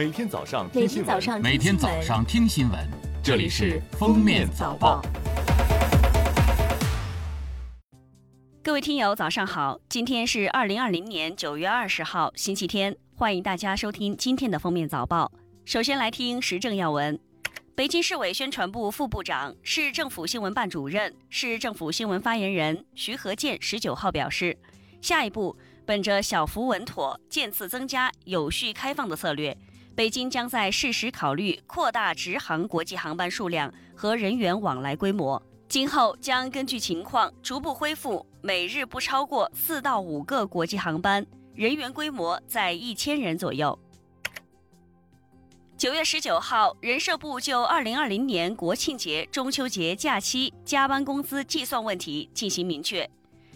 [0.00, 2.88] 每天早上每听新闻，天早上每天早上听新闻，
[3.22, 5.02] 这里是《封面早报》。
[8.62, 9.78] 各位听友，早上好！
[9.90, 15.30] 今天是二零二零年九月二十号，星期天，欢迎大家收听今天的封面早报。
[15.66, 17.20] 首先来听时政要闻。
[17.74, 24.56] 北京市委宣传部副部长、市政府新闻办主任、市政府新闻发言人徐和建十九号表示，
[25.02, 25.54] 下一步，
[25.84, 29.54] 本着小幅稳妥、渐次增加、有序开放的策略，
[29.94, 35.40] 北京将在适时考虑扩大直航国际航班数量和人员往来规模。
[35.68, 41.24] 今后将根据情况逐步恢复每日不超过四到五个国际航班，
[41.54, 43.78] 人员规模在一千人左右。
[45.76, 53.08] 九月十九号，人社部就二零二零年国庆节、中秋节假期加班工资计算问题进行明确。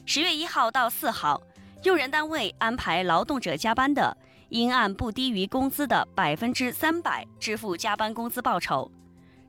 [0.06, 1.42] 十月一号到四号，
[1.82, 4.16] 用人单位安排劳动者加班的，
[4.54, 8.88] 应按不低于工资的百分之三百支付加班工资报酬。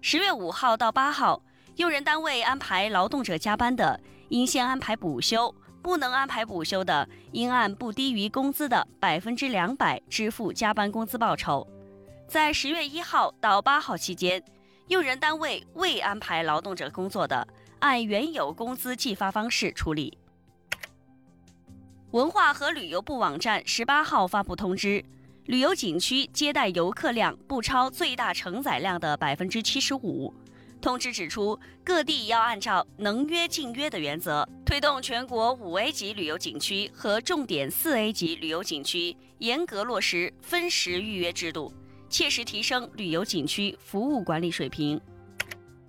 [0.02, 1.40] 十月五号到八号，
[1.76, 11.68] 用人单位安排劳动者加班的，应先安排补休；不能安排补休的，应按不低于工资的百分之两百支付加班工资报酬。
[12.28, 14.44] 在十月一号到八号期间，
[14.88, 20.18] 用人单位未安排劳动者工作的，按原有工资计发方式处理。
[22.16, 25.04] 文化和旅游部网站十八号发布通知，
[25.48, 30.34] 旅游景区接待游客量不超最大承载量的百分之七十五。
[30.82, 41.74] 通知指出，各地要按照能约尽约的原则，推动全国五 A 级旅游景区和重点四 A 级旅游景区严格落实分时预约制度，
[42.10, 45.02] 切实提升旅游景区服务管理水平。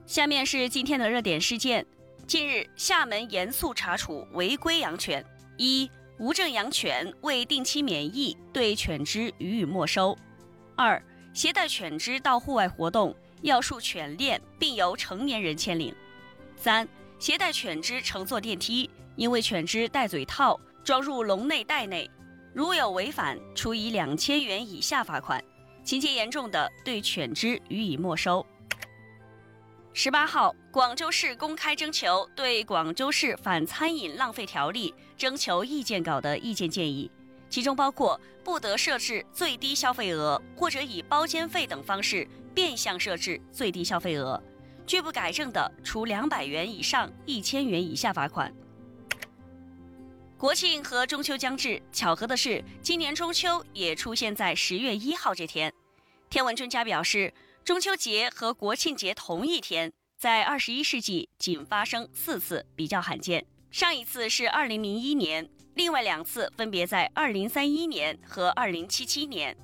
[0.07, 1.87] 下面是今天的热点事件：
[2.27, 5.25] 近日，厦门严肃查处违规养犬，
[5.57, 5.89] 一
[6.19, 10.17] 无证养犬未定期免疫，对犬只予以没收；
[10.75, 11.03] 二
[11.35, 13.15] 携带犬只到户外活动。
[13.43, 15.95] 要束犬链，并由成年人牵领。
[16.57, 22.11] 三、携带犬只乘坐电梯，因为犬只戴嘴套装入笼内袋内，
[22.55, 25.39] 如有违反，处以两千元以下罚款；
[25.85, 28.45] 情节严重的，对犬只予以没收。
[29.99, 37.11] 十八号，广州市公开征求对《广州市反餐饮浪费条例》征求意见稿的意见建议。
[37.49, 44.39] 其中包括不得设置最低消费额，或者以包间费等方式变相设置最低消费额；
[44.87, 48.55] 拒不改正的，处两百元以上一千元以下罚款。
[50.37, 55.73] 国庆和中秋将至，巧合的是，今年中秋也出现在十月一号这天。
[56.29, 57.33] 天文专家表示，
[57.67, 63.45] 中秋节和国庆节同一天，在二十一世纪仅发生四次，比较罕见。
[63.73, 65.51] 上一次是二零零一年。
[65.75, 69.57] 另外两次分别在二零三一年和二零七七年。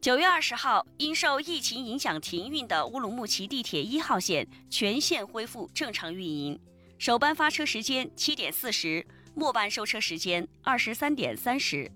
[0.00, 6.60] 九月二十号，因受疫情影响停运的乌鲁木齐地铁一号线全线恢复正常运营，
[6.98, 9.06] 首班发车时间七点四十，
[9.36, 11.88] 末班收车时间二十三点三十。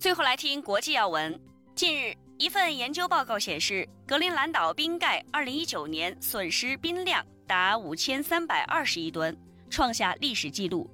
[0.00, 1.40] 最后来听国际要闻。
[1.74, 9.36] 近日，一份研究报告显示，格陵兰岛冰盖二零一九年损失冰量达五千三百二十亿吨，
[9.68, 10.88] 创下历史纪录。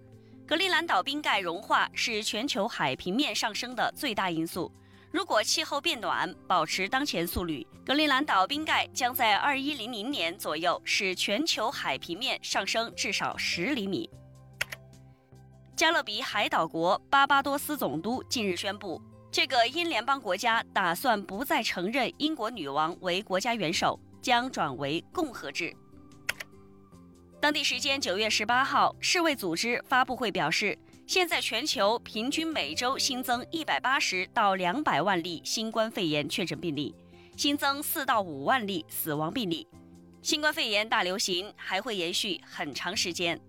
[0.47, 4.73] 格陵兰岛冰盖融化是全球海平面上升的最大因素。
[5.11, 14.09] 如果气候变暖保持当前速率，格陵兰岛冰盖将在二一零零年左右使全球海平面上升至少十厘米。
[15.77, 19.01] 加勒比海岛国巴巴多斯总督近日宣布，
[19.33, 25.73] 这个英联邦国家打算不再承认英国女王为国家元首，将转为共和制。
[27.41, 30.77] 当地时间九月十八号，世卫组织发布会表示，
[31.07, 36.93] 现在全球平均每周新增一百八十到两百万例新冠肺炎确诊病例，
[37.37, 39.67] 新增四到五万例死亡病例。
[40.21, 43.41] 新冠肺炎大流行还会延续很长时间。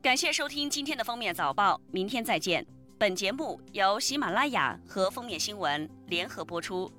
[0.00, 2.64] 感谢收听今天的封面早报，明天再见。
[2.98, 6.90] 本节目由喜马拉雅和封面新闻联合播出。